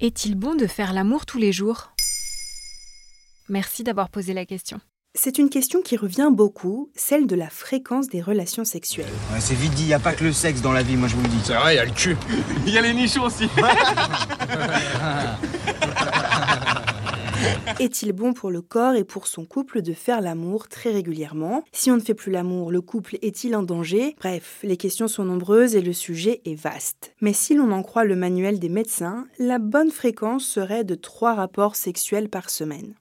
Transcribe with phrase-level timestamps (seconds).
[0.00, 1.90] Est-il bon de faire l'amour tous les jours?
[3.48, 4.78] Merci d'avoir posé la question.
[5.16, 9.10] C'est une question qui revient beaucoup, celle de la fréquence des relations sexuelles.
[9.32, 11.16] Ouais, c'est vite dit, y a pas que le sexe dans la vie, moi je
[11.16, 11.40] vous le dis.
[11.42, 12.16] C'est vrai, il y a le cul.
[12.66, 13.48] Il y a les nichons aussi.
[17.80, 21.64] Est-il bon pour le corps et pour son couple de faire l'amour très régulièrement?
[21.72, 24.16] Si on ne fait plus l'amour, le couple est-il en danger?
[24.18, 27.14] Bref, les questions sont nombreuses et le sujet est vaste.
[27.20, 31.34] Mais si l'on en croit le manuel des médecins, la bonne fréquence serait de 3
[31.34, 32.94] rapports sexuels par semaine.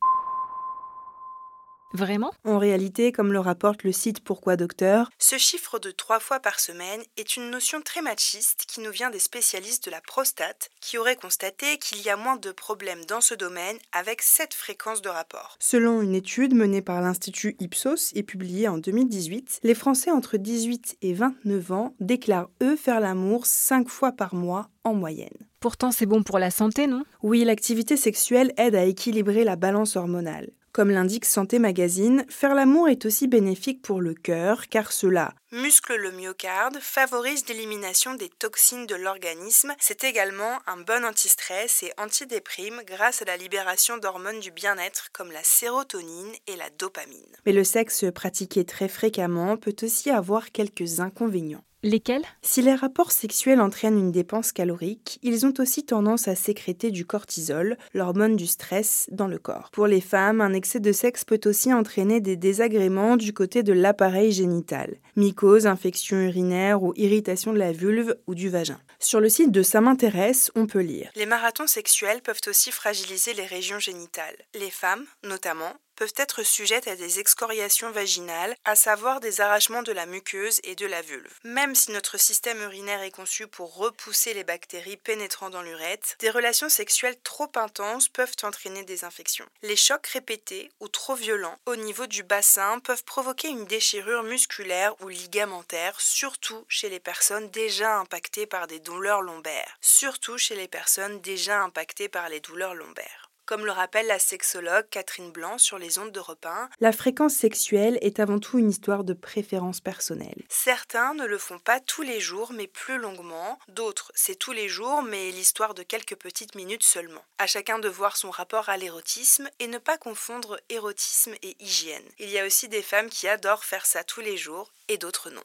[1.93, 2.31] Vraiment?
[2.43, 6.59] En réalité, comme le rapporte le site Pourquoi Docteur, ce chiffre de trois fois par
[6.59, 10.97] semaine est une notion très machiste qui nous vient des spécialistes de la prostate qui
[10.97, 15.09] auraient constaté qu'il y a moins de problèmes dans ce domaine avec cette fréquence de
[15.09, 15.55] rapport.
[15.59, 20.97] Selon une étude menée par l'Institut Ipsos et publiée en 2018, les Français entre 18
[21.01, 25.47] et 29 ans déclarent eux faire l'amour cinq fois par mois en moyenne.
[25.59, 27.03] Pourtant, c'est bon pour la santé, non?
[27.23, 30.51] Oui, l'activité sexuelle aide à équilibrer la balance hormonale.
[30.77, 35.95] Comme l'indique Santé Magazine, faire l'amour est aussi bénéfique pour le cœur car cela muscle
[35.95, 39.73] le myocarde, favorise l'élimination des toxines de l'organisme.
[39.79, 45.31] C'est également un bon antistress et antidéprime grâce à la libération d'hormones du bien-être comme
[45.31, 47.37] la sérotonine et la dopamine.
[47.45, 51.63] Mais le sexe pratiqué très fréquemment peut aussi avoir quelques inconvénients.
[51.83, 52.25] Lesquels?
[52.41, 57.05] Si les rapports sexuels entraînent une dépense calorique, ils ont aussi tendance à sécréter du
[57.05, 59.69] cortisol, l'hormone du stress, dans le corps.
[59.71, 63.73] Pour les femmes, un excès de sexe peut aussi entraîner des désagréments du côté de
[63.73, 68.79] l'appareil génital, mycose, infection urinaire ou irritation de la vulve ou du vagin.
[68.99, 73.35] Sur le site de Ça m'intéresse, on peut lire Les marathons sexuels peuvent aussi fragiliser
[73.35, 74.35] les régions génitales.
[74.55, 79.91] Les femmes, notamment, peuvent être sujettes à des excoriations vaginales, à savoir des arrachements de
[79.91, 81.33] la muqueuse et de la vulve.
[81.43, 86.29] Même si notre système urinaire est conçu pour repousser les bactéries pénétrant dans l'urètre, des
[86.29, 89.47] relations sexuelles trop intenses peuvent entraîner des infections.
[89.63, 94.93] Les chocs répétés ou trop violents au niveau du bassin peuvent provoquer une déchirure musculaire
[95.01, 99.77] ou ligamentaire, surtout chez les personnes déjà impactées par des douleurs lombaires.
[99.81, 103.26] Surtout chez les personnes déjà impactées par les douleurs lombaires.
[103.47, 107.97] Comme le rappelle la sexologue Catherine Blanc sur les ondes de 1, la fréquence sexuelle
[108.01, 110.43] est avant tout une histoire de préférence personnelle.
[110.49, 114.67] Certains ne le font pas tous les jours mais plus longuement, d'autres c'est tous les
[114.67, 117.23] jours mais l'histoire de quelques petites minutes seulement.
[117.37, 122.03] À chacun de voir son rapport à l'érotisme et ne pas confondre érotisme et hygiène.
[122.19, 125.29] Il y a aussi des femmes qui adorent faire ça tous les jours et d'autres
[125.29, 125.43] non.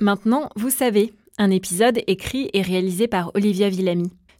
[0.00, 4.10] Maintenant, vous savez, un épisode écrit et réalisé par Olivia Villamy.